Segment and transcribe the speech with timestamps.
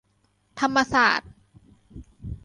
[0.59, 1.31] ธรรมศาสตร์